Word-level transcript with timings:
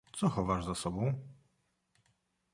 "co 0.11 0.29
chowasz 0.29 0.65
za 0.65 0.75
sobą?" 0.75 1.13